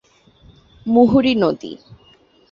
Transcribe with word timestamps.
মুহুরী 0.85 1.33
নদী। 1.35 1.71